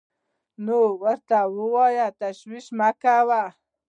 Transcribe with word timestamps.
نو 0.65 0.77
راته 1.03 1.39
وويل 1.57 2.09
تشويش 2.21 2.65
مه 2.77 2.89
کړه. 3.01 3.43